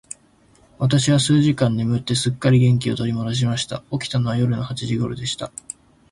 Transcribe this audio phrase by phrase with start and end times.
[0.79, 3.83] 私は数時間眠って、すっかり元気を取り戻しました。
[3.91, 5.51] 起きたのは夜の八時頃でした。